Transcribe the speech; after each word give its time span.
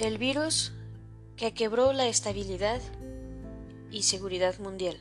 El 0.00 0.16
virus 0.16 0.72
que 1.36 1.52
quebró 1.52 1.92
la 1.92 2.06
estabilidad 2.06 2.80
y 3.90 4.04
seguridad 4.04 4.58
mundial. 4.58 4.96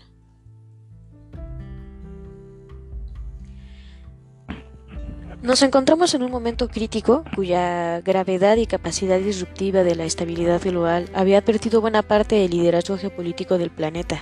Nos 5.42 5.62
encontramos 5.62 6.14
en 6.16 6.24
un 6.24 6.32
momento 6.32 6.68
crítico 6.68 7.24
cuya 7.34 8.02
gravedad 8.02 8.58
y 8.58 8.66
capacidad 8.66 9.20
disruptiva 9.20 9.86
de 9.86 9.96
la 9.96 10.04
estabilidad 10.04 10.62
global 10.62 11.10
había 11.14 11.38
advertido 11.38 11.80
buena 11.80 12.02
parte 12.02 12.36
del 12.36 12.52
liderazgo 12.52 12.98
geopolítico 12.98 13.58
del 13.58 13.70
planeta. 13.70 14.22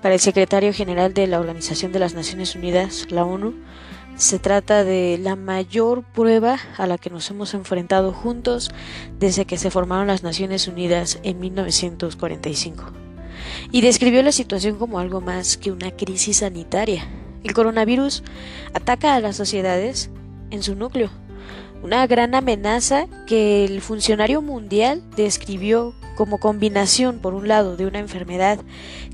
Para 0.00 0.14
el 0.14 0.20
secretario 0.20 0.72
general 0.72 1.12
de 1.12 1.26
la 1.26 1.40
Organización 1.40 1.90
de 1.90 1.98
las 1.98 2.14
Naciones 2.14 2.54
Unidas, 2.54 3.10
la 3.10 3.24
ONU, 3.24 3.52
se 4.18 4.40
trata 4.40 4.82
de 4.82 5.16
la 5.22 5.36
mayor 5.36 6.02
prueba 6.02 6.58
a 6.76 6.88
la 6.88 6.98
que 6.98 7.08
nos 7.08 7.30
hemos 7.30 7.54
enfrentado 7.54 8.12
juntos 8.12 8.70
desde 9.18 9.44
que 9.44 9.56
se 9.56 9.70
formaron 9.70 10.08
las 10.08 10.24
Naciones 10.24 10.66
Unidas 10.66 11.20
en 11.22 11.38
1945. 11.38 12.84
Y 13.70 13.80
describió 13.80 14.22
la 14.24 14.32
situación 14.32 14.76
como 14.76 14.98
algo 14.98 15.20
más 15.20 15.56
que 15.56 15.70
una 15.70 15.92
crisis 15.92 16.38
sanitaria. 16.38 17.06
El 17.44 17.54
coronavirus 17.54 18.24
ataca 18.74 19.14
a 19.14 19.20
las 19.20 19.36
sociedades 19.36 20.10
en 20.50 20.64
su 20.64 20.74
núcleo, 20.74 21.10
una 21.84 22.04
gran 22.08 22.34
amenaza 22.34 23.06
que 23.28 23.64
el 23.64 23.80
funcionario 23.80 24.42
mundial 24.42 25.00
describió 25.16 25.94
como 26.16 26.38
combinación, 26.38 27.20
por 27.20 27.34
un 27.34 27.46
lado, 27.46 27.76
de 27.76 27.86
una 27.86 28.00
enfermedad 28.00 28.58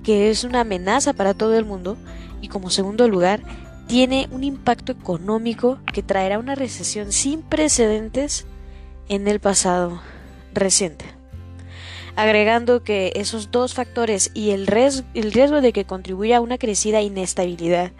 que 0.03 0.31
es 0.31 0.45
una 0.45 0.61
amenaza 0.61 1.13
para 1.13 1.35
todo 1.35 1.59
el 1.59 1.67
mundo 1.67 1.99
y 2.41 2.49
como 2.49 2.71
segundo 2.71 3.07
lugar, 3.07 3.43
tiene 3.87 4.29
un 4.31 4.45
impacto 4.45 4.93
económico 4.93 5.79
que 5.93 6.03
traerá 6.03 6.39
una 6.39 6.55
recesión 6.55 7.13
sin 7.13 7.43
precedentes 7.43 8.47
en 9.09 9.29
el 9.29 9.41
pasado 9.41 10.01
reciente 10.53 11.05
agregando 12.17 12.83
que 12.83 13.13
esos 13.17 13.51
dos 13.51 13.75
factores 13.75 14.31
y 14.35 14.51
el, 14.51 14.67
riesgo 14.67 15.61
de 15.61 15.73
que 15.73 15.85
contribuya 15.85 16.39
a 16.39 16.41
una 16.41 16.59
crecida 16.59 17.01
inestabilidad, 17.01 17.93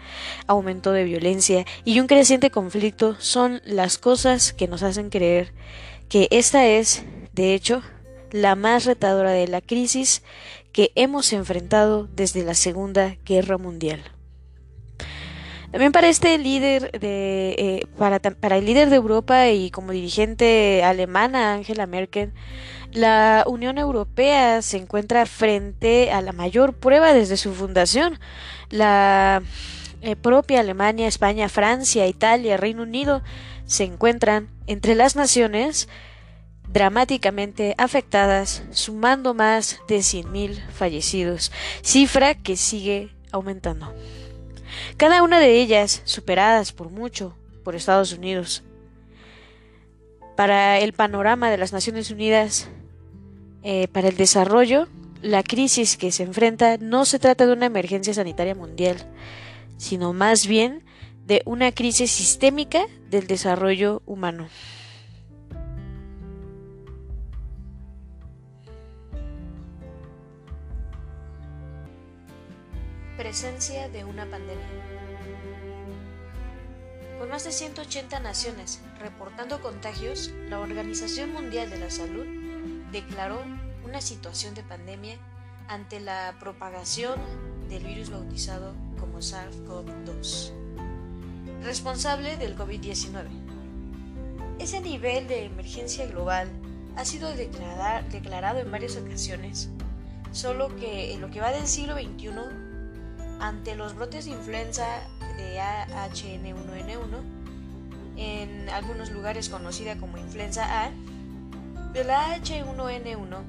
aumento 0.47 0.91
de 0.91 1.03
violencia 1.03 1.65
y 1.83 1.99
un 1.99 2.07
creciente 2.07 2.49
conflicto 2.49 3.15
son 3.19 3.61
las 3.65 3.97
cosas 3.97 4.53
que 4.53 4.67
nos 4.67 4.83
hacen 4.83 5.09
creer 5.09 5.53
que 6.09 6.27
esta 6.31 6.65
es, 6.65 7.03
de 7.33 7.53
hecho, 7.53 7.81
la 8.31 8.55
más 8.55 8.85
retadora 8.85 9.31
de 9.31 9.47
la 9.47 9.61
crisis 9.61 10.23
que 10.71 10.91
hemos 10.95 11.31
enfrentado 11.33 12.07
desde 12.15 12.43
la 12.43 12.53
Segunda 12.53 13.17
Guerra 13.25 13.57
Mundial. 13.57 14.14
También 15.75 15.91
para 15.91 16.07
este 16.07 16.37
líder 16.37 16.89
de, 17.01 17.49
eh, 17.57 17.87
para, 17.97 18.21
para 18.21 18.55
el 18.55 18.65
líder 18.65 18.89
de 18.89 18.95
Europa 18.95 19.49
y 19.49 19.71
como 19.71 19.91
dirigente 19.91 20.81
alemana 20.85 21.53
Angela 21.53 21.85
Merkel, 21.85 22.31
la 22.93 23.43
Unión 23.45 23.77
Europea 23.77 24.61
se 24.61 24.77
encuentra 24.77 25.25
frente 25.25 26.13
a 26.13 26.21
la 26.21 26.31
mayor 26.31 26.75
prueba 26.75 27.11
desde 27.13 27.35
su 27.35 27.53
fundación. 27.53 28.21
La 28.69 29.43
eh, 30.01 30.15
propia 30.15 30.61
Alemania, 30.61 31.09
España, 31.09 31.49
Francia, 31.49 32.07
Italia, 32.07 32.55
Reino 32.55 32.83
Unido 32.83 33.21
se 33.65 33.83
encuentran 33.83 34.47
entre 34.67 34.95
las 34.95 35.17
naciones 35.17 35.89
dramáticamente 36.69 37.75
afectadas, 37.77 38.63
sumando 38.71 39.33
más 39.33 39.81
de 39.89 39.97
100.000 39.97 40.69
fallecidos, 40.69 41.51
cifra 41.81 42.33
que 42.33 42.55
sigue 42.55 43.13
aumentando. 43.33 43.93
Cada 44.97 45.23
una 45.23 45.39
de 45.39 45.59
ellas 45.59 46.01
superadas 46.05 46.71
por 46.71 46.89
mucho 46.89 47.35
por 47.63 47.75
Estados 47.75 48.13
Unidos. 48.13 48.63
Para 50.35 50.79
el 50.79 50.93
panorama 50.93 51.49
de 51.49 51.57
las 51.57 51.73
Naciones 51.73 52.11
Unidas, 52.11 52.69
eh, 53.63 53.87
para 53.87 54.09
el 54.09 54.17
desarrollo, 54.17 54.87
la 55.21 55.41
crisis 55.41 55.97
que 55.97 56.11
se 56.11 56.23
enfrenta 56.23 56.77
no 56.77 57.05
se 57.05 57.19
trata 57.19 57.47
de 57.47 57.53
una 57.53 57.65
emergencia 57.65 58.13
sanitaria 58.13 58.53
mundial, 58.53 58.97
sino 59.77 60.13
más 60.13 60.45
bien 60.45 60.83
de 61.25 61.41
una 61.45 61.71
crisis 61.71 62.11
sistémica 62.11 62.85
del 63.09 63.25
desarrollo 63.25 64.03
humano. 64.05 64.47
Presencia 73.17 73.87
de 73.87 74.03
una 74.03 74.25
pandemia. 74.25 74.65
Con 77.17 77.29
más 77.29 77.45
de 77.45 77.53
180 77.53 78.19
naciones 78.19 78.81
reportando 78.99 79.61
contagios, 79.61 80.33
la 80.49 80.59
Organización 80.59 81.31
Mundial 81.31 81.69
de 81.69 81.77
la 81.77 81.89
Salud 81.89 82.25
declaró 82.91 83.41
una 83.85 84.01
situación 84.01 84.53
de 84.53 84.63
pandemia 84.63 85.15
ante 85.69 86.01
la 86.01 86.35
propagación 86.41 87.17
del 87.69 87.85
virus 87.85 88.09
bautizado 88.09 88.73
como 88.99 89.19
SARS-CoV-2, 89.19 90.51
responsable 91.63 92.35
del 92.35 92.57
COVID-19. 92.57 93.27
Ese 94.59 94.81
nivel 94.81 95.29
de 95.29 95.45
emergencia 95.45 96.05
global 96.05 96.49
ha 96.97 97.05
sido 97.05 97.33
declarado 97.33 98.59
en 98.59 98.69
varias 98.69 98.97
ocasiones, 98.97 99.69
solo 100.33 100.75
que 100.75 101.13
en 101.13 101.21
lo 101.21 101.31
que 101.31 101.39
va 101.39 101.53
del 101.53 101.67
siglo 101.67 101.95
XXI, 101.95 102.64
ante 103.39 103.75
los 103.75 103.95
brotes 103.95 104.25
de 104.25 104.31
influenza 104.31 104.85
de 105.37 105.59
AHN1N1, 105.59 107.21
en 108.17 108.69
algunos 108.69 109.11
lugares 109.11 109.49
conocida 109.49 109.97
como 109.97 110.17
influenza 110.17 110.85
A, 110.85 110.91
la 112.03 112.37
H1N1 112.37 113.43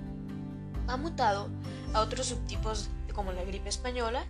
ha 0.88 0.96
mutado 0.96 1.48
a 1.94 2.00
otros 2.00 2.26
subtipos 2.26 2.88
como 3.12 3.32
la 3.32 3.44
gripe 3.44 3.68
española, 3.68 4.24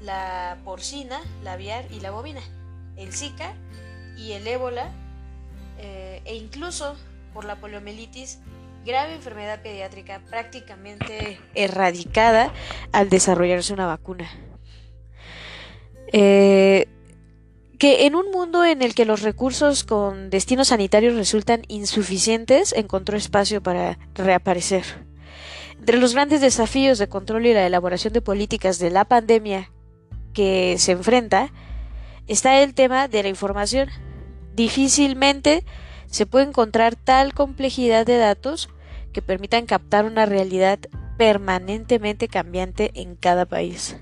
la 0.00 0.58
porcina, 0.64 1.20
la 1.42 1.52
aviar 1.52 1.84
y 1.92 2.00
la 2.00 2.10
bovina, 2.10 2.40
el 2.96 3.12
Zika 3.12 3.54
y 4.16 4.32
el 4.32 4.46
ébola 4.46 4.90
eh, 5.78 6.22
e 6.24 6.34
incluso 6.34 6.96
por 7.32 7.44
la 7.44 7.56
poliomielitis, 7.56 8.38
grave 8.84 9.14
enfermedad 9.14 9.62
pediátrica 9.62 10.20
prácticamente 10.30 11.38
erradicada 11.54 12.52
al 12.92 13.08
desarrollarse 13.08 13.72
una 13.72 13.86
vacuna. 13.86 14.28
Eh, 16.16 16.86
que 17.76 18.06
en 18.06 18.14
un 18.14 18.30
mundo 18.30 18.64
en 18.64 18.82
el 18.82 18.94
que 18.94 19.04
los 19.04 19.22
recursos 19.22 19.82
con 19.82 20.30
destinos 20.30 20.68
sanitarios 20.68 21.16
resultan 21.16 21.62
insuficientes, 21.66 22.72
encontró 22.72 23.16
espacio 23.16 23.60
para 23.64 23.98
reaparecer. 24.14 24.84
Entre 25.76 25.98
los 25.98 26.14
grandes 26.14 26.40
desafíos 26.40 26.98
de 26.98 27.08
control 27.08 27.46
y 27.46 27.52
la 27.52 27.66
elaboración 27.66 28.12
de 28.12 28.20
políticas 28.20 28.78
de 28.78 28.90
la 28.90 29.04
pandemia 29.06 29.72
que 30.32 30.76
se 30.78 30.92
enfrenta, 30.92 31.52
está 32.28 32.62
el 32.62 32.74
tema 32.74 33.08
de 33.08 33.24
la 33.24 33.28
información. 33.28 33.88
Difícilmente 34.54 35.64
se 36.06 36.26
puede 36.26 36.46
encontrar 36.46 36.94
tal 36.94 37.34
complejidad 37.34 38.06
de 38.06 38.18
datos 38.18 38.68
que 39.12 39.20
permitan 39.20 39.66
captar 39.66 40.04
una 40.04 40.26
realidad 40.26 40.78
permanentemente 41.18 42.28
cambiante 42.28 42.92
en 42.94 43.16
cada 43.16 43.46
país. 43.46 43.96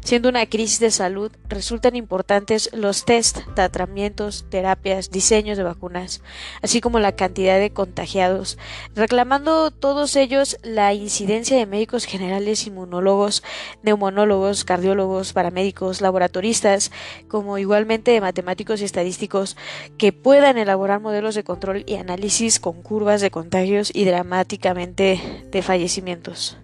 Siendo 0.00 0.28
una 0.28 0.46
crisis 0.46 0.78
de 0.78 0.90
salud, 0.90 1.32
resultan 1.48 1.96
importantes 1.96 2.70
los 2.72 3.04
test, 3.04 3.38
tratamientos, 3.54 4.46
terapias, 4.50 5.10
diseños 5.10 5.56
de 5.56 5.64
vacunas, 5.64 6.22
así 6.62 6.80
como 6.80 7.00
la 7.00 7.16
cantidad 7.16 7.58
de 7.58 7.70
contagiados, 7.70 8.58
reclamando 8.94 9.70
todos 9.70 10.14
ellos 10.16 10.58
la 10.62 10.94
incidencia 10.94 11.56
de 11.56 11.66
médicos 11.66 12.04
generales, 12.04 12.66
inmunólogos, 12.66 13.42
neumonólogos, 13.82 14.64
cardiólogos, 14.64 15.32
paramédicos, 15.32 16.00
laboratoristas, 16.00 16.92
como 17.28 17.58
igualmente 17.58 18.12
de 18.12 18.20
matemáticos 18.20 18.80
y 18.80 18.84
estadísticos 18.84 19.56
que 19.98 20.12
puedan 20.12 20.58
elaborar 20.58 21.00
modelos 21.00 21.34
de 21.34 21.44
control 21.44 21.84
y 21.86 21.96
análisis 21.96 22.60
con 22.60 22.82
curvas 22.82 23.20
de 23.20 23.30
contagios 23.30 23.90
y 23.92 24.04
dramáticamente 24.04 25.46
de 25.50 25.62
fallecimientos. 25.62 26.58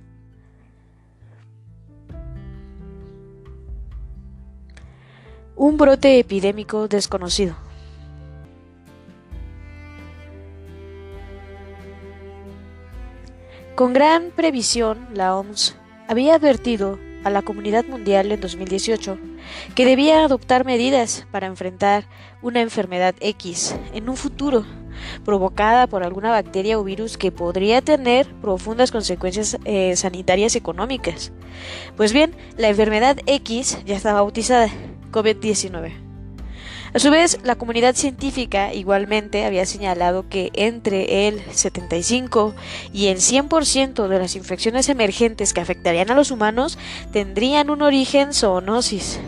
Un 5.62 5.76
brote 5.76 6.18
epidémico 6.18 6.88
desconocido. 6.88 7.54
Con 13.76 13.92
gran 13.92 14.32
previsión, 14.34 15.06
la 15.14 15.36
OMS 15.36 15.76
había 16.08 16.34
advertido 16.34 16.98
a 17.22 17.30
la 17.30 17.42
comunidad 17.42 17.84
mundial 17.84 18.32
en 18.32 18.40
2018 18.40 19.18
que 19.76 19.84
debía 19.84 20.24
adoptar 20.24 20.64
medidas 20.64 21.28
para 21.30 21.46
enfrentar 21.46 22.08
una 22.42 22.60
enfermedad 22.60 23.14
X 23.20 23.76
en 23.94 24.08
un 24.08 24.16
futuro 24.16 24.66
provocada 25.24 25.86
por 25.86 26.02
alguna 26.02 26.30
bacteria 26.30 26.76
o 26.76 26.82
virus 26.82 27.16
que 27.16 27.30
podría 27.30 27.82
tener 27.82 28.26
profundas 28.40 28.90
consecuencias 28.90 29.56
eh, 29.64 29.94
sanitarias 29.94 30.56
y 30.56 30.58
económicas. 30.58 31.30
Pues 31.96 32.12
bien, 32.12 32.34
la 32.56 32.68
enfermedad 32.68 33.18
X 33.26 33.78
ya 33.86 33.94
está 33.94 34.12
bautizada 34.12 34.68
COVID-19. 35.12 36.12
A 36.94 36.98
su 36.98 37.10
vez, 37.10 37.38
la 37.42 37.54
comunidad 37.54 37.94
científica 37.94 38.74
igualmente 38.74 39.46
había 39.46 39.64
señalado 39.64 40.28
que 40.28 40.50
entre 40.52 41.26
el 41.26 41.40
75 41.50 42.54
y 42.92 43.06
el 43.06 43.16
100% 43.16 44.08
de 44.08 44.18
las 44.18 44.36
infecciones 44.36 44.90
emergentes 44.90 45.54
que 45.54 45.62
afectarían 45.62 46.10
a 46.10 46.14
los 46.14 46.30
humanos 46.30 46.78
tendrían 47.10 47.70
un 47.70 47.80
origen 47.80 48.34
zoonosis, 48.34 49.20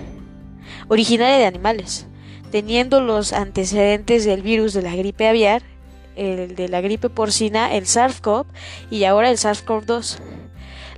originaria 0.89 1.39
de 1.39 1.47
animales, 1.47 2.07
teniendo 2.51 3.01
los 3.01 3.33
antecedentes 3.33 4.27
del 4.27 4.43
virus 4.43 4.75
de 4.75 4.83
la 4.83 4.95
gripe 4.95 5.27
aviar, 5.27 5.63
el 6.17 6.55
de 6.57 6.69
la 6.69 6.83
gripe 6.83 7.09
porcina, 7.09 7.75
el 7.75 7.87
SARS-CoV 7.87 8.45
y 8.91 9.05
ahora 9.05 9.31
el 9.31 9.39
SARS-CoV-2. 9.39 10.19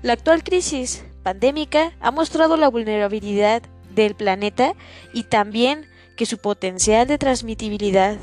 La 0.02 0.14
actual 0.14 0.42
crisis 0.42 1.04
pandémica 1.22 1.92
ha 2.00 2.10
mostrado 2.10 2.56
la 2.56 2.68
vulnerabilidad 2.68 3.62
del 3.96 4.14
planeta 4.14 4.74
y 5.12 5.24
también 5.24 5.88
que 6.16 6.26
su 6.26 6.38
potencial 6.38 7.08
de 7.08 7.18
transmitibilidad 7.18 8.18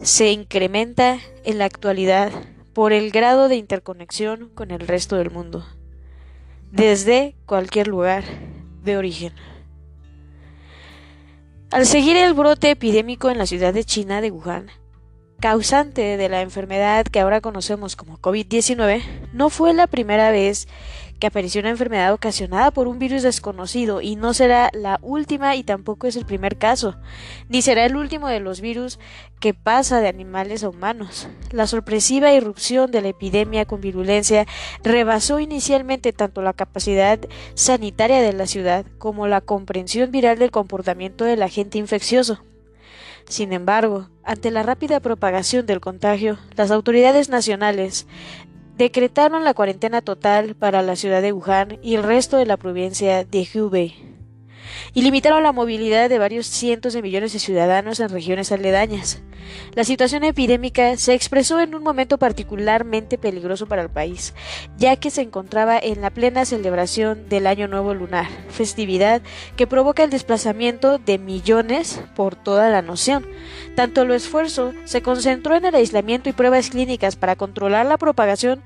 se 0.00 0.32
incrementa 0.32 1.18
en 1.44 1.58
la 1.58 1.64
actualidad 1.64 2.30
por 2.74 2.92
el 2.92 3.10
grado 3.10 3.48
de 3.48 3.56
interconexión 3.56 4.50
con 4.54 4.70
el 4.70 4.86
resto 4.86 5.16
del 5.16 5.30
mundo, 5.30 5.66
desde 6.70 7.34
cualquier 7.46 7.88
lugar 7.88 8.24
de 8.84 8.96
origen. 8.96 9.32
Al 11.70 11.86
seguir 11.86 12.16
el 12.16 12.34
brote 12.34 12.70
epidémico 12.70 13.30
en 13.30 13.38
la 13.38 13.46
ciudad 13.46 13.72
de 13.72 13.84
China 13.84 14.20
de 14.20 14.30
Wuhan, 14.30 14.70
causante 15.40 16.16
de 16.16 16.28
la 16.28 16.42
enfermedad 16.42 17.06
que 17.06 17.20
ahora 17.20 17.40
conocemos 17.40 17.96
como 17.96 18.18
COVID-19, 18.18 19.02
no 19.32 19.50
fue 19.50 19.72
la 19.72 19.86
primera 19.86 20.30
vez 20.30 20.68
que 21.20 21.26
apareció 21.26 21.60
una 21.60 21.70
enfermedad 21.70 22.12
ocasionada 22.12 22.70
por 22.70 22.88
un 22.88 22.98
virus 22.98 23.22
desconocido 23.22 24.00
y 24.00 24.16
no 24.16 24.34
será 24.34 24.70
la 24.72 24.98
última 25.02 25.54
y 25.54 25.62
tampoco 25.62 26.06
es 26.06 26.16
el 26.16 26.24
primer 26.24 26.56
caso, 26.56 26.96
ni 27.48 27.62
será 27.62 27.84
el 27.84 27.94
último 27.94 28.26
de 28.26 28.40
los 28.40 28.60
virus 28.60 28.98
que 29.38 29.54
pasa 29.54 30.00
de 30.00 30.08
animales 30.08 30.64
a 30.64 30.70
humanos. 30.70 31.28
La 31.50 31.66
sorpresiva 31.66 32.32
irrupción 32.32 32.90
de 32.90 33.02
la 33.02 33.08
epidemia 33.08 33.66
con 33.66 33.80
virulencia 33.80 34.46
rebasó 34.82 35.38
inicialmente 35.38 36.12
tanto 36.12 36.42
la 36.42 36.54
capacidad 36.54 37.20
sanitaria 37.54 38.22
de 38.22 38.32
la 38.32 38.46
ciudad 38.46 38.86
como 38.98 39.26
la 39.28 39.42
comprensión 39.42 40.10
viral 40.10 40.38
del 40.38 40.50
comportamiento 40.50 41.24
del 41.24 41.42
agente 41.42 41.78
infeccioso. 41.78 42.42
Sin 43.30 43.52
embargo, 43.52 44.08
ante 44.24 44.50
la 44.50 44.64
rápida 44.64 44.98
propagación 44.98 45.64
del 45.64 45.80
contagio, 45.80 46.38
las 46.56 46.72
autoridades 46.72 47.28
nacionales 47.28 48.08
decretaron 48.84 49.44
la 49.44 49.52
cuarentena 49.52 50.00
total 50.00 50.54
para 50.54 50.80
la 50.82 50.96
ciudad 50.96 51.20
de 51.20 51.32
Wuhan 51.32 51.78
y 51.82 51.96
el 51.96 52.02
resto 52.02 52.38
de 52.38 52.46
la 52.46 52.56
provincia 52.56 53.24
de 53.24 53.46
Hubei 53.54 54.19
y 54.94 55.02
limitaron 55.02 55.42
la 55.42 55.52
movilidad 55.52 56.08
de 56.08 56.18
varios 56.18 56.46
cientos 56.46 56.92
de 56.92 57.02
millones 57.02 57.32
de 57.32 57.38
ciudadanos 57.38 58.00
en 58.00 58.08
regiones 58.08 58.52
aledañas. 58.52 59.22
La 59.74 59.84
situación 59.84 60.24
epidémica 60.24 60.96
se 60.96 61.14
expresó 61.14 61.60
en 61.60 61.74
un 61.74 61.82
momento 61.82 62.18
particularmente 62.18 63.18
peligroso 63.18 63.66
para 63.66 63.82
el 63.82 63.90
país, 63.90 64.34
ya 64.76 64.96
que 64.96 65.10
se 65.10 65.22
encontraba 65.22 65.78
en 65.78 66.00
la 66.00 66.10
plena 66.10 66.44
celebración 66.44 67.28
del 67.28 67.46
Año 67.46 67.68
Nuevo 67.68 67.94
Lunar, 67.94 68.26
festividad 68.48 69.22
que 69.56 69.66
provoca 69.66 70.04
el 70.04 70.10
desplazamiento 70.10 70.98
de 70.98 71.18
millones 71.18 72.00
por 72.14 72.36
toda 72.36 72.70
la 72.70 72.82
nación. 72.82 73.26
Tanto 73.76 74.04
lo 74.04 74.14
esfuerzo 74.14 74.72
se 74.84 75.02
concentró 75.02 75.56
en 75.56 75.64
el 75.64 75.74
aislamiento 75.74 76.28
y 76.28 76.32
pruebas 76.32 76.70
clínicas 76.70 77.16
para 77.16 77.36
controlar 77.36 77.86
la 77.86 77.98
propagación, 77.98 78.62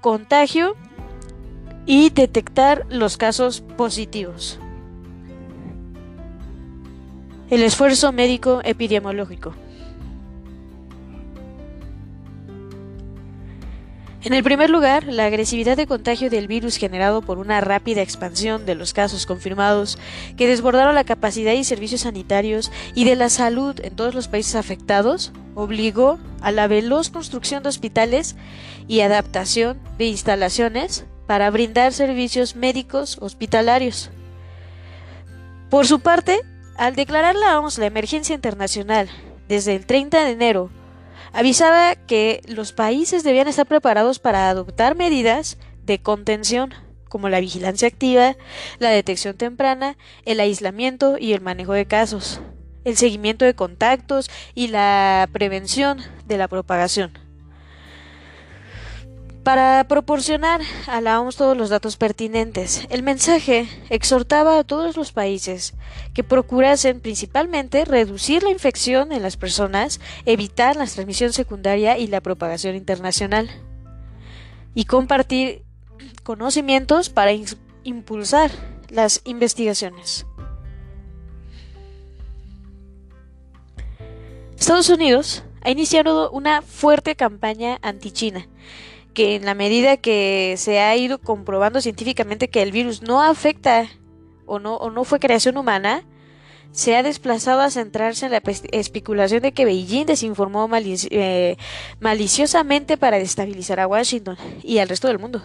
contagio 0.00 0.76
y 1.86 2.10
detectar 2.10 2.86
los 2.88 3.16
casos 3.16 3.62
positivos. 3.76 4.58
El 7.50 7.62
esfuerzo 7.62 8.10
médico 8.10 8.62
epidemiológico. 8.64 9.54
En 14.22 14.32
el 14.32 14.42
primer 14.42 14.70
lugar, 14.70 15.04
la 15.04 15.26
agresividad 15.26 15.76
de 15.76 15.86
contagio 15.86 16.30
del 16.30 16.48
virus 16.48 16.78
generado 16.78 17.20
por 17.20 17.36
una 17.36 17.60
rápida 17.60 18.00
expansión 18.00 18.64
de 18.64 18.74
los 18.74 18.94
casos 18.94 19.26
confirmados 19.26 19.98
que 20.38 20.46
desbordaron 20.46 20.94
la 20.94 21.04
capacidad 21.04 21.52
y 21.52 21.64
servicios 21.64 22.00
sanitarios 22.00 22.72
y 22.94 23.04
de 23.04 23.16
la 23.16 23.28
salud 23.28 23.78
en 23.84 23.94
todos 23.94 24.14
los 24.14 24.28
países 24.28 24.54
afectados 24.54 25.30
obligó 25.54 26.18
a 26.40 26.50
la 26.50 26.66
veloz 26.66 27.10
construcción 27.10 27.62
de 27.62 27.68
hospitales 27.68 28.36
y 28.88 29.00
adaptación 29.00 29.78
de 29.98 30.06
instalaciones 30.06 31.04
para 31.26 31.50
brindar 31.50 31.92
servicios 31.92 32.56
médicos 32.56 33.18
hospitalarios. 33.20 34.10
Por 35.68 35.86
su 35.86 36.00
parte, 36.00 36.40
al 36.76 36.96
declarar 36.96 37.34
la 37.36 37.58
OMS 37.58 37.78
la 37.78 37.86
emergencia 37.86 38.34
internacional 38.34 39.08
desde 39.48 39.74
el 39.74 39.86
30 39.86 40.24
de 40.24 40.30
enero, 40.32 40.70
avisaba 41.32 41.96
que 41.96 42.40
los 42.46 42.72
países 42.72 43.24
debían 43.24 43.48
estar 43.48 43.66
preparados 43.66 44.18
para 44.18 44.48
adoptar 44.48 44.94
medidas 44.94 45.58
de 45.84 46.00
contención 46.00 46.72
como 47.08 47.28
la 47.28 47.40
vigilancia 47.40 47.86
activa, 47.86 48.36
la 48.78 48.90
detección 48.90 49.36
temprana, 49.36 49.96
el 50.24 50.40
aislamiento 50.40 51.16
y 51.18 51.32
el 51.32 51.40
manejo 51.40 51.72
de 51.72 51.86
casos, 51.86 52.40
el 52.84 52.96
seguimiento 52.96 53.44
de 53.44 53.54
contactos 53.54 54.30
y 54.54 54.68
la 54.68 55.28
prevención 55.32 56.00
de 56.26 56.38
la 56.38 56.48
propagación. 56.48 57.23
Para 59.44 59.84
proporcionar 59.88 60.62
a 60.86 61.02
la 61.02 61.20
OMS 61.20 61.36
todos 61.36 61.54
los 61.54 61.68
datos 61.68 61.98
pertinentes, 61.98 62.86
el 62.88 63.02
mensaje 63.02 63.68
exhortaba 63.90 64.58
a 64.58 64.64
todos 64.64 64.96
los 64.96 65.12
países 65.12 65.74
que 66.14 66.24
procurasen 66.24 67.00
principalmente 67.00 67.84
reducir 67.84 68.42
la 68.42 68.48
infección 68.48 69.12
en 69.12 69.20
las 69.20 69.36
personas, 69.36 70.00
evitar 70.24 70.76
la 70.76 70.86
transmisión 70.86 71.34
secundaria 71.34 71.98
y 71.98 72.06
la 72.06 72.22
propagación 72.22 72.74
internacional, 72.74 73.50
y 74.74 74.86
compartir 74.86 75.62
conocimientos 76.22 77.10
para 77.10 77.32
impulsar 77.84 78.50
las 78.88 79.20
investigaciones. 79.24 80.24
Estados 84.58 84.88
Unidos 84.88 85.44
ha 85.60 85.70
iniciado 85.70 86.30
una 86.30 86.62
fuerte 86.62 87.14
campaña 87.14 87.78
anti-China 87.82 88.48
que 89.14 89.36
en 89.36 89.44
la 89.44 89.54
medida 89.54 89.96
que 89.96 90.54
se 90.58 90.80
ha 90.80 90.94
ido 90.96 91.18
comprobando 91.18 91.80
científicamente 91.80 92.48
que 92.48 92.62
el 92.62 92.72
virus 92.72 93.02
no 93.02 93.22
afecta 93.22 93.88
o 94.46 94.58
no, 94.58 94.76
o 94.76 94.90
no 94.90 95.04
fue 95.04 95.20
creación 95.20 95.56
humana, 95.56 96.04
se 96.74 96.96
ha 96.96 97.04
desplazado 97.04 97.60
a 97.60 97.70
centrarse 97.70 98.26
en 98.26 98.32
la 98.32 98.42
especulación 98.72 99.42
de 99.42 99.52
que 99.52 99.64
Beijing 99.64 100.06
desinformó 100.06 100.68
eh, 100.74 101.56
maliciosamente 102.00 102.96
para 102.96 103.20
destabilizar 103.20 103.78
a 103.78 103.86
Washington 103.86 104.36
y 104.60 104.78
al 104.78 104.88
resto 104.88 105.06
del 105.06 105.20
mundo. 105.20 105.40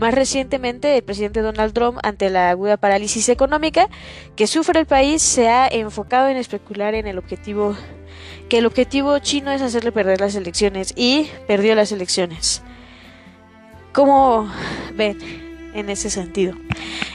Más 0.00 0.12
recientemente, 0.12 0.96
el 0.96 1.04
presidente 1.04 1.40
Donald 1.40 1.72
Trump, 1.72 1.98
ante 2.02 2.30
la 2.30 2.50
aguda 2.50 2.78
parálisis 2.78 3.28
económica 3.28 3.88
que 4.34 4.48
sufre 4.48 4.80
el 4.80 4.86
país, 4.86 5.22
se 5.22 5.48
ha 5.48 5.68
enfocado 5.68 6.28
en 6.28 6.36
especular 6.36 6.96
en 6.96 7.06
el 7.06 7.16
objetivo 7.16 7.76
que 8.48 8.58
el 8.58 8.66
objetivo 8.66 9.18
chino 9.20 9.52
es 9.52 9.62
hacerle 9.62 9.92
perder 9.92 10.20
las 10.20 10.34
elecciones 10.34 10.92
y 10.96 11.30
perdió 11.46 11.76
las 11.76 11.92
elecciones. 11.92 12.62
¿Cómo 13.92 14.50
ven 14.94 15.18
en 15.74 15.90
ese 15.90 16.08
sentido? 16.08 16.54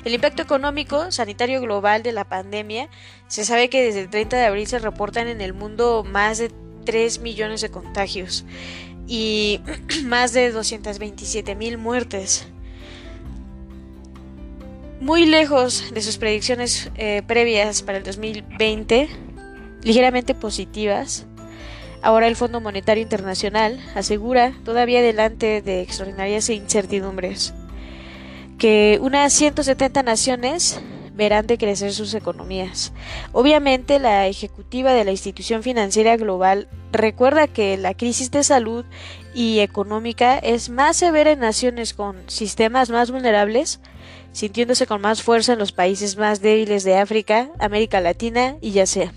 El 0.06 0.14
impacto 0.14 0.44
económico 0.44 1.12
sanitario 1.12 1.60
global 1.60 2.04
de 2.04 2.12
la 2.12 2.24
pandemia, 2.24 2.88
se 3.28 3.46
sabe 3.46 3.70
que 3.70 3.82
desde 3.82 4.02
el 4.02 4.10
30 4.10 4.38
de 4.38 4.46
abril 4.46 4.68
se 4.68 4.78
reportan 4.78 5.28
en 5.28 5.42
el 5.42 5.54
mundo 5.54 6.06
más 6.08 6.38
de 6.38 6.52
3 6.86 7.20
millones 7.20 7.62
de 7.62 7.72
contagios 7.72 8.46
y 9.08 9.60
más 10.06 10.34
de 10.34 10.52
227 10.52 11.56
mil 11.56 11.80
muertes. 11.80 12.48
Muy 15.02 15.26
lejos 15.26 15.92
de 15.94 16.02
sus 16.02 16.18
predicciones 16.18 16.92
eh, 16.96 17.24
previas 17.26 17.82
para 17.82 17.98
el 17.98 18.04
2020, 18.04 19.10
ligeramente 19.84 20.36
positivas, 20.36 21.26
Ahora 22.02 22.28
el 22.28 22.36
Fondo 22.36 22.62
Monetario 22.62 23.02
Internacional 23.02 23.80
asegura, 23.96 24.54
todavía 24.64 25.02
delante 25.02 25.62
de 25.62 25.82
extraordinarias 25.82 26.50
incertidumbres, 26.50 27.54
que 28.58 29.00
unas 29.02 29.34
170 29.34 30.04
naciones 30.04 30.80
verán 31.18 31.48
decrecer 31.48 31.92
sus 31.92 32.14
economías. 32.14 32.94
Obviamente, 33.34 34.00
la 34.00 34.28
ejecutiva 34.28 34.94
de 34.94 35.04
la 35.04 35.12
institución 35.12 35.64
financiera 35.64 36.16
global 36.16 36.68
recuerda 36.92 37.48
que 37.48 37.76
la 37.76 37.96
crisis 37.96 38.30
de 38.30 38.44
salud 38.44 38.86
y 39.34 39.60
económica 39.60 40.38
es 40.38 40.70
más 40.70 40.98
severa 40.98 41.32
en 41.32 41.40
naciones 41.40 41.94
con 41.94 42.18
sistemas 42.28 42.92
más 42.92 43.10
vulnerables, 43.12 43.82
sintiéndose 44.32 44.86
con 44.86 45.02
más 45.02 45.24
fuerza 45.24 45.54
en 45.54 45.60
los 45.60 45.72
países 45.72 46.18
más 46.18 46.42
débiles 46.42 46.84
de 46.84 46.98
África, 46.98 47.50
América 47.60 48.00
Latina 48.00 48.56
y 48.62 48.78
Asia. 48.78 49.12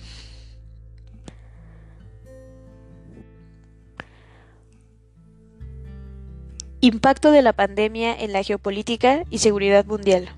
Impacto 6.83 7.31
de 7.31 7.43
la 7.43 7.53
pandemia 7.53 8.15
en 8.19 8.33
la 8.33 8.43
geopolítica 8.43 9.25
y 9.29 9.39
seguridad 9.39 9.85
mundial. 9.85 10.31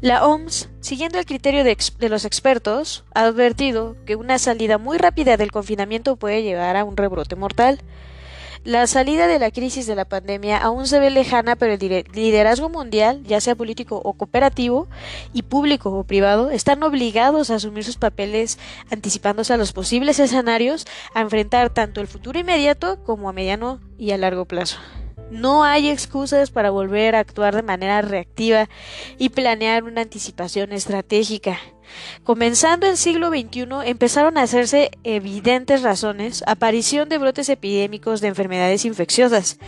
La 0.00 0.24
OMS, 0.24 0.70
siguiendo 0.80 1.18
el 1.18 1.26
criterio 1.26 1.62
de, 1.62 1.76
los 2.08 2.24
expertos, 2.24 3.04
ha 3.14 3.24
advertido 3.24 3.96
que 4.06 4.16
una 4.16 4.38
salida 4.38 4.78
muy 4.78 4.96
rápida 4.96 5.36
del 5.36 5.52
confinamiento 5.52 6.16
puede 6.16 6.42
llevar 6.42 6.76
a 6.76 6.84
un 6.84 6.96
rebrote 6.96 7.36
mortal. 7.36 7.80
La 8.62 8.86
salida 8.86 9.26
de 9.26 9.38
la 9.38 9.50
crisis 9.50 9.86
de 9.86 9.94
la 9.94 10.04
pandemia 10.04 10.58
aún 10.58 10.86
se 10.86 11.00
ve 11.00 11.08
lejana, 11.08 11.56
pero 11.56 11.72
el 11.72 12.04
liderazgo 12.12 12.68
mundial, 12.68 13.22
ya 13.24 13.40
sea 13.40 13.54
político 13.54 14.02
o 14.04 14.12
cooperativo, 14.12 14.86
y 15.32 15.42
público 15.42 15.90
o 15.90 16.04
privado, 16.04 16.50
están 16.50 16.82
obligados 16.82 17.48
a 17.48 17.54
asumir 17.54 17.84
sus 17.84 17.96
papeles 17.96 18.58
anticipándose 18.90 19.54
a 19.54 19.56
los 19.56 19.72
posibles 19.72 20.18
escenarios 20.18 20.86
a 21.14 21.22
enfrentar 21.22 21.70
tanto 21.70 22.02
el 22.02 22.06
futuro 22.06 22.38
inmediato 22.38 23.02
como 23.02 23.30
a 23.30 23.32
mediano 23.32 23.80
y 23.96 24.10
a 24.10 24.18
largo 24.18 24.44
plazo. 24.44 24.76
No 25.30 25.64
hay 25.64 25.88
excusas 25.88 26.50
para 26.50 26.68
volver 26.68 27.14
a 27.14 27.20
actuar 27.20 27.56
de 27.56 27.62
manera 27.62 28.02
reactiva 28.02 28.68
y 29.16 29.30
planear 29.30 29.84
una 29.84 30.02
anticipación 30.02 30.72
estratégica. 30.72 31.58
Comenzando 32.24 32.86
el 32.86 32.96
siglo 32.96 33.30
XXI 33.30 33.66
empezaron 33.84 34.38
a 34.38 34.42
hacerse 34.42 34.90
evidentes 35.04 35.82
razones, 35.82 36.44
aparición 36.46 37.08
de 37.08 37.18
brotes 37.18 37.48
epidémicos 37.48 38.20
de 38.20 38.28
enfermedades 38.28 38.84
infecciosas, 38.84 39.58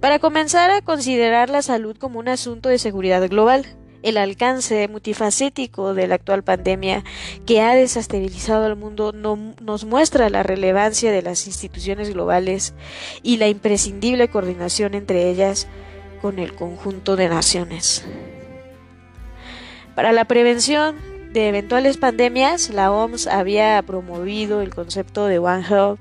para 0.00 0.18
comenzar 0.18 0.70
a 0.70 0.82
considerar 0.82 1.50
la 1.50 1.62
salud 1.62 1.96
como 1.96 2.18
un 2.18 2.28
asunto 2.28 2.68
de 2.68 2.78
seguridad 2.78 3.28
global 3.28 3.66
el 4.02 4.16
alcance 4.16 4.86
multifacético 4.88 5.94
de 5.94 6.08
la 6.08 6.16
actual 6.16 6.42
pandemia 6.42 7.04
que 7.46 7.60
ha 7.60 7.74
desestabilizado 7.74 8.66
al 8.66 8.76
mundo 8.76 9.12
nos 9.12 9.84
muestra 9.84 10.28
la 10.28 10.42
relevancia 10.42 11.12
de 11.12 11.22
las 11.22 11.46
instituciones 11.46 12.12
globales 12.12 12.74
y 13.22 13.36
la 13.36 13.48
imprescindible 13.48 14.28
coordinación 14.28 14.94
entre 14.94 15.30
ellas 15.30 15.68
con 16.20 16.38
el 16.38 16.54
conjunto 16.54 17.16
de 17.16 17.28
naciones. 17.28 18.04
Para 19.94 20.12
la 20.12 20.24
prevención 20.24 21.11
de 21.32 21.48
eventuales 21.48 21.96
pandemias, 21.96 22.70
la 22.70 22.92
OMS 22.92 23.26
había 23.26 23.82
promovido 23.82 24.60
el 24.60 24.74
concepto 24.74 25.26
de 25.26 25.38
One 25.38 25.64
Health 25.68 26.00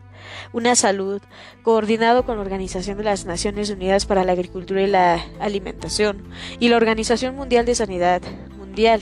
una 0.53 0.75
salud, 0.75 1.21
coordinado 1.63 2.25
con 2.25 2.35
la 2.35 2.41
Organización 2.41 2.97
de 2.97 3.03
las 3.03 3.25
Naciones 3.25 3.69
Unidas 3.69 4.05
para 4.05 4.23
la 4.23 4.33
Agricultura 4.33 4.81
y 4.81 4.87
la 4.87 5.23
Alimentación 5.39 6.23
y 6.59 6.69
la 6.69 6.77
Organización 6.77 7.35
Mundial 7.35 7.65
de 7.65 7.75
Sanidad 7.75 8.21
Mundial 8.57 9.01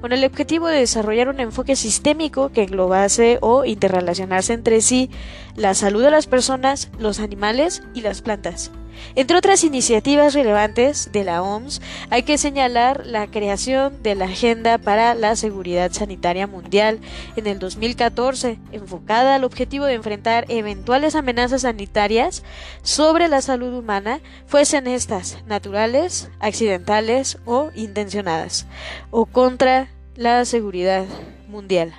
con 0.00 0.12
el 0.12 0.24
objetivo 0.24 0.68
de 0.68 0.80
desarrollar 0.80 1.28
un 1.28 1.40
enfoque 1.40 1.76
sistémico 1.76 2.50
que 2.50 2.64
englobase 2.64 3.38
o 3.40 3.64
interrelacionase 3.64 4.52
entre 4.52 4.80
sí 4.80 5.10
la 5.56 5.74
salud 5.74 6.02
de 6.02 6.10
las 6.10 6.26
personas, 6.26 6.90
los 6.98 7.20
animales 7.20 7.82
y 7.94 8.02
las 8.02 8.20
plantas. 8.20 8.70
Entre 9.14 9.36
otras 9.36 9.64
iniciativas 9.64 10.34
relevantes 10.34 11.10
de 11.12 11.24
la 11.24 11.42
OMS, 11.42 11.80
hay 12.10 12.22
que 12.22 12.38
señalar 12.38 13.06
la 13.06 13.26
creación 13.26 14.02
de 14.02 14.14
la 14.14 14.26
Agenda 14.26 14.78
para 14.78 15.14
la 15.14 15.36
Seguridad 15.36 15.92
Sanitaria 15.92 16.46
Mundial 16.46 17.00
en 17.36 17.46
el 17.46 17.58
2014, 17.58 18.58
enfocada 18.72 19.34
al 19.34 19.44
objetivo 19.44 19.84
de 19.84 19.94
enfrentar 19.94 20.46
eventuales 20.48 21.14
amenazas 21.14 21.62
sanitarias 21.62 22.42
sobre 22.82 23.28
la 23.28 23.42
salud 23.42 23.74
humana, 23.74 24.20
fuesen 24.46 24.86
estas 24.86 25.38
naturales, 25.46 26.30
accidentales 26.40 27.38
o 27.44 27.70
intencionadas, 27.74 28.66
o 29.10 29.26
contra 29.26 29.88
la 30.16 30.44
seguridad 30.44 31.04
mundial. 31.48 31.94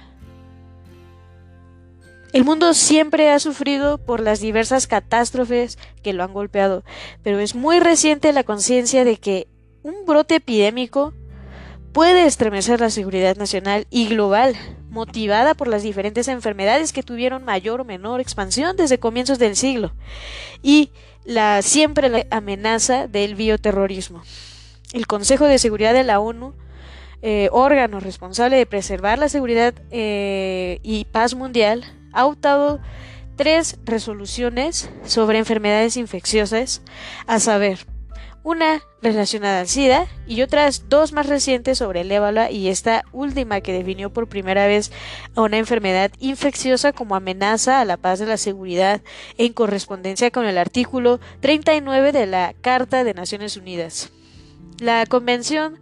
El 2.33 2.45
mundo 2.45 2.73
siempre 2.73 3.29
ha 3.29 3.37
sufrido 3.37 3.99
por 3.99 4.19
las 4.19 4.39
diversas 4.39 4.87
catástrofes 4.87 5.77
que 6.01 6.13
lo 6.13 6.23
han 6.23 6.33
golpeado, 6.33 6.83
pero 7.21 7.39
es 7.39 7.53
muy 7.53 7.79
reciente 7.79 8.33
la 8.33 8.43
conciencia 8.43 9.05
de 9.05 9.17
que 9.17 9.47
un 9.83 10.05
brote 10.07 10.35
epidémico 10.35 11.13
puede 11.91 12.25
estremecer 12.25 12.81
la 12.81 12.89
seguridad 12.89 13.37
nacional 13.37 13.85
y 13.91 14.07
global, 14.07 14.55
motivada 14.89 15.53
por 15.53 15.67
las 15.67 15.83
diferentes 15.83 16.27
enfermedades 16.27 16.91
que 16.91 17.03
tuvieron 17.03 17.45
mayor 17.45 17.81
o 17.81 17.85
menor 17.85 18.19
expansión 18.19 18.75
desde 18.75 18.97
comienzos 18.97 19.37
del 19.37 19.55
siglo, 19.55 19.93
y 20.63 20.89
la 21.25 21.61
siempre 21.61 22.09
la 22.09 22.25
amenaza 22.31 23.07
del 23.07 23.35
bioterrorismo. 23.35 24.23
El 24.91 25.05
Consejo 25.05 25.45
de 25.45 25.59
Seguridad 25.59 25.93
de 25.93 26.03
la 26.03 26.19
ONU 26.19 26.55
eh, 27.21 27.47
órgano 27.51 27.99
responsable 27.99 28.57
de 28.57 28.65
preservar 28.65 29.19
la 29.19 29.29
seguridad 29.29 29.75
eh, 29.91 30.79
y 30.81 31.05
paz 31.05 31.35
mundial, 31.35 31.83
ha 32.13 32.25
optado 32.25 32.79
tres 33.35 33.77
resoluciones 33.83 34.89
sobre 35.05 35.39
enfermedades 35.39 35.97
infecciosas, 35.97 36.81
a 37.27 37.39
saber, 37.39 37.85
una 38.43 38.81
relacionada 39.01 39.61
al 39.61 39.67
SIDA 39.67 40.05
y 40.27 40.41
otras 40.41 40.89
dos 40.89 41.13
más 41.13 41.27
recientes 41.27 41.77
sobre 41.77 42.01
el 42.01 42.11
ébola 42.11 42.51
y 42.51 42.67
esta 42.67 43.05
última 43.13 43.61
que 43.61 43.71
definió 43.71 44.11
por 44.11 44.27
primera 44.27 44.67
vez 44.67 44.91
a 45.35 45.41
una 45.41 45.57
enfermedad 45.57 46.11
infecciosa 46.19 46.91
como 46.91 47.15
amenaza 47.15 47.79
a 47.79 47.85
la 47.85 47.97
paz 47.97 48.19
de 48.19 48.25
la 48.25 48.37
seguridad 48.37 49.01
en 49.37 49.53
correspondencia 49.53 50.29
con 50.29 50.45
el 50.45 50.57
artículo 50.57 51.21
39 51.39 52.11
de 52.11 52.25
la 52.25 52.53
Carta 52.61 53.05
de 53.05 53.13
Naciones 53.13 53.55
Unidas. 53.55 54.11
La 54.79 55.05
Convención 55.05 55.79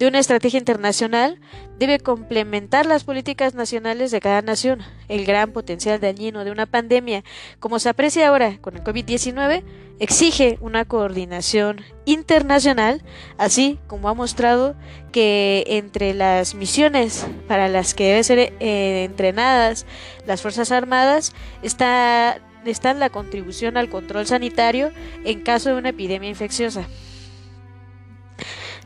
de 0.00 0.06
una 0.06 0.18
estrategia 0.18 0.58
internacional 0.58 1.38
debe 1.78 2.00
complementar 2.00 2.86
las 2.86 3.04
políticas 3.04 3.54
nacionales 3.54 4.10
de 4.10 4.20
cada 4.20 4.40
nación. 4.40 4.80
El 5.08 5.26
gran 5.26 5.52
potencial 5.52 6.00
dañino 6.00 6.42
de 6.42 6.50
una 6.50 6.64
pandemia, 6.64 7.22
como 7.58 7.78
se 7.78 7.90
aprecia 7.90 8.26
ahora 8.26 8.56
con 8.62 8.76
el 8.76 8.82
COVID-19, 8.82 9.62
exige 9.98 10.56
una 10.62 10.86
coordinación 10.86 11.82
internacional, 12.06 13.02
así 13.36 13.78
como 13.88 14.08
ha 14.08 14.14
mostrado 14.14 14.74
que 15.12 15.64
entre 15.66 16.14
las 16.14 16.54
misiones 16.54 17.26
para 17.46 17.68
las 17.68 17.92
que 17.92 18.04
deben 18.04 18.24
ser 18.24 18.38
eh, 18.38 19.04
entrenadas 19.04 19.84
las 20.26 20.40
Fuerzas 20.40 20.72
Armadas 20.72 21.34
está, 21.62 22.40
está 22.64 22.94
la 22.94 23.10
contribución 23.10 23.76
al 23.76 23.90
control 23.90 24.26
sanitario 24.26 24.92
en 25.26 25.42
caso 25.42 25.68
de 25.68 25.74
una 25.74 25.90
epidemia 25.90 26.30
infecciosa. 26.30 26.88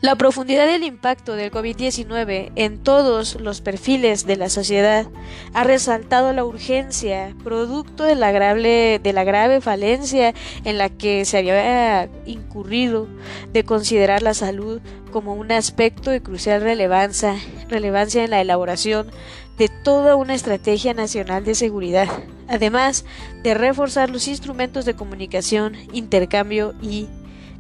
La 0.01 0.17
profundidad 0.17 0.67
del 0.67 0.83
impacto 0.83 1.35
del 1.35 1.51
COVID-19 1.51 2.53
en 2.57 2.83
todos 2.83 3.41
los 3.41 3.61
perfiles 3.61 4.27
de 4.27 4.37
la 4.37 4.51
sociedad 4.51 5.07
ha 5.55 5.65
resaltado 5.65 6.33
la 6.33 6.45
urgencia, 6.45 7.35
producto 7.43 8.05
de 8.05 8.15
la, 8.15 8.31
grave, 8.33 9.01
de 9.03 9.13
la 9.13 9.25
grave 9.25 9.61
falencia 9.61 10.35
en 10.65 10.79
la 10.79 10.91
que 10.91 11.25
se 11.25 11.39
había 11.39 12.11
incurrido, 12.27 13.09
de 13.53 13.65
considerar 13.65 14.23
la 14.23 14.35
salud 14.35 14.81
como 15.11 15.35
un 15.35 15.53
aspecto 15.53 16.11
de 16.11 16.23
crucial 16.23 16.61
relevancia, 16.61 17.37
relevancia 17.69 18.25
en 18.25 18.31
la 18.31 18.41
elaboración 18.41 19.11
de 19.57 19.69
toda 19.69 20.17
una 20.17 20.35
estrategia 20.35 20.93
nacional 20.93 21.45
de 21.45 21.55
seguridad, 21.55 22.09
además 22.49 23.05
de 23.43 23.55
reforzar 23.55 24.11
los 24.11 24.27
instrumentos 24.29 24.85
de 24.85 24.95
comunicación, 24.95 25.77
intercambio 25.93 26.75
y 26.83 27.07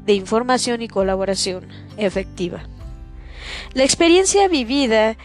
de 0.04 0.14
información 0.14 0.82
y 0.82 0.88
colaboración 0.88 1.68
efectiva. 1.96 2.64
La 3.75 3.84
experiencia 3.84 4.49
vivida 4.49 5.16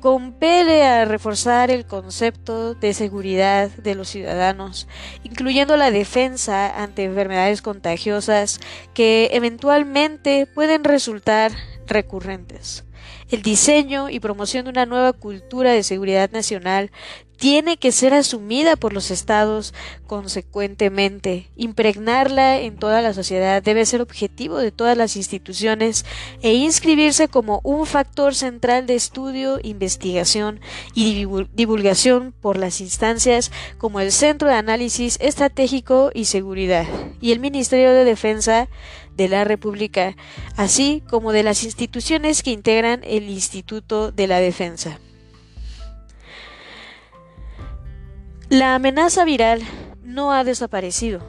compele 0.00 0.82
a 0.82 1.04
reforzar 1.04 1.70
el 1.70 1.84
concepto 1.84 2.74
de 2.74 2.94
seguridad 2.94 3.70
de 3.70 3.94
los 3.94 4.08
ciudadanos, 4.08 4.88
incluyendo 5.22 5.76
la 5.76 5.90
defensa 5.90 6.82
ante 6.82 7.04
enfermedades 7.04 7.62
contagiosas 7.62 8.60
que 8.94 9.28
eventualmente 9.32 10.46
pueden 10.46 10.84
resultar 10.84 11.52
recurrentes. 11.86 12.84
El 13.30 13.42
diseño 13.42 14.08
y 14.08 14.18
promoción 14.18 14.64
de 14.64 14.70
una 14.70 14.86
nueva 14.86 15.12
cultura 15.12 15.72
de 15.72 15.82
seguridad 15.82 16.30
nacional 16.30 16.90
tiene 17.40 17.78
que 17.78 17.90
ser 17.90 18.12
asumida 18.12 18.76
por 18.76 18.92
los 18.92 19.10
estados 19.10 19.72
consecuentemente. 20.06 21.48
Impregnarla 21.56 22.60
en 22.60 22.76
toda 22.76 23.00
la 23.00 23.14
sociedad 23.14 23.62
debe 23.62 23.86
ser 23.86 24.02
objetivo 24.02 24.58
de 24.58 24.72
todas 24.72 24.94
las 24.94 25.16
instituciones 25.16 26.04
e 26.42 26.52
inscribirse 26.52 27.28
como 27.28 27.60
un 27.64 27.86
factor 27.86 28.34
central 28.34 28.86
de 28.86 28.94
estudio, 28.94 29.58
investigación 29.62 30.60
y 30.94 31.26
divulgación 31.54 32.34
por 32.42 32.58
las 32.58 32.82
instancias 32.82 33.50
como 33.78 34.00
el 34.00 34.12
Centro 34.12 34.48
de 34.48 34.54
Análisis 34.56 35.16
Estratégico 35.18 36.10
y 36.12 36.26
Seguridad 36.26 36.86
y 37.22 37.32
el 37.32 37.40
Ministerio 37.40 37.92
de 37.92 38.04
Defensa 38.04 38.68
de 39.16 39.28
la 39.28 39.44
República, 39.44 40.14
así 40.56 41.02
como 41.08 41.32
de 41.32 41.42
las 41.42 41.64
instituciones 41.64 42.42
que 42.42 42.50
integran 42.50 43.00
el 43.02 43.30
Instituto 43.30 44.12
de 44.12 44.26
la 44.26 44.40
Defensa. 44.40 45.00
La 48.50 48.74
amenaza 48.74 49.24
viral 49.24 49.62
no 50.02 50.32
ha 50.32 50.42
desaparecido. 50.42 51.20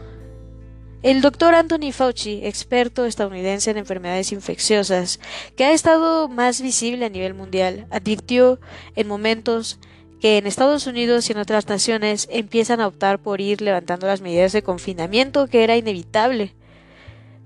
El 1.04 1.22
doctor 1.22 1.54
Anthony 1.54 1.92
Fauci, 1.92 2.40
experto 2.44 3.06
estadounidense 3.06 3.70
en 3.70 3.78
enfermedades 3.78 4.32
infecciosas, 4.32 5.20
que 5.56 5.66
ha 5.66 5.72
estado 5.72 6.30
más 6.30 6.62
visible 6.62 7.06
a 7.06 7.10
nivel 7.10 7.36
mundial, 7.36 7.86
advirtió 7.92 8.60
en 8.96 9.08
momentos 9.08 9.78
que 10.20 10.40
en 10.40 10.48
Estados 10.48 10.88
Unidos 10.88 11.30
y 11.30 11.34
en 11.34 11.38
otras 11.38 11.70
naciones 11.70 12.28
empiezan 12.32 12.82
a 12.82 12.88
optar 12.88 13.20
por 13.20 13.40
ir 13.40 13.62
levantando 13.62 14.08
las 14.08 14.22
medidas 14.22 14.52
de 14.52 14.64
confinamiento 14.64 15.46
que 15.46 15.64
era 15.64 15.78
inevitable 15.78 16.56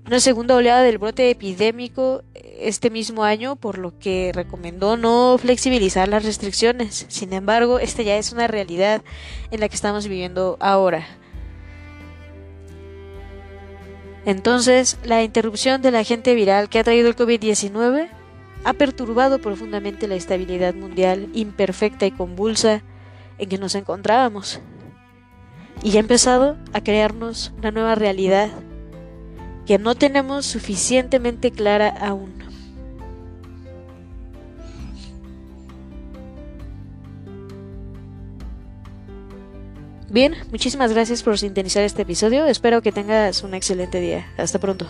una 0.06 0.20
segunda 0.20 0.54
oleada 0.54 0.82
del 0.82 0.98
brote 0.98 1.30
epidémico 1.30 2.22
este 2.58 2.90
mismo 2.90 3.24
año, 3.24 3.56
por 3.56 3.78
lo 3.78 3.98
que 3.98 4.32
recomendó 4.34 4.96
no 4.96 5.36
flexibilizar 5.38 6.08
las 6.08 6.24
restricciones. 6.24 7.06
Sin 7.08 7.32
embargo, 7.32 7.78
esta 7.78 8.02
ya 8.02 8.16
es 8.16 8.32
una 8.32 8.46
realidad 8.46 9.02
en 9.50 9.60
la 9.60 9.68
que 9.68 9.74
estamos 9.74 10.06
viviendo 10.08 10.56
ahora. 10.60 11.06
Entonces, 14.24 14.98
la 15.04 15.22
interrupción 15.22 15.82
del 15.82 15.94
agente 15.94 16.34
viral 16.34 16.68
que 16.68 16.80
ha 16.80 16.84
traído 16.84 17.08
el 17.08 17.16
COVID-19 17.16 18.08
ha 18.64 18.72
perturbado 18.72 19.38
profundamente 19.38 20.08
la 20.08 20.16
estabilidad 20.16 20.74
mundial 20.74 21.28
imperfecta 21.32 22.06
y 22.06 22.10
convulsa 22.10 22.82
en 23.38 23.48
que 23.48 23.58
nos 23.58 23.76
encontrábamos. 23.76 24.60
Y 25.84 25.96
ha 25.96 26.00
empezado 26.00 26.56
a 26.72 26.82
crearnos 26.82 27.52
una 27.58 27.70
nueva 27.70 27.94
realidad 27.94 28.50
que 29.66 29.78
no 29.78 29.94
tenemos 29.94 30.46
suficientemente 30.46 31.52
clara 31.52 31.88
aún. 31.88 32.45
Bien, 40.16 40.34
muchísimas 40.50 40.94
gracias 40.94 41.22
por 41.22 41.36
sintonizar 41.38 41.82
este 41.82 42.00
episodio. 42.00 42.46
Espero 42.46 42.80
que 42.80 42.90
tengas 42.90 43.42
un 43.42 43.52
excelente 43.52 44.00
día. 44.00 44.26
Hasta 44.38 44.58
pronto. 44.58 44.88